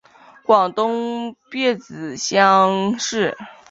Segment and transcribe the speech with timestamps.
[0.43, 3.37] 广东丙子乡试。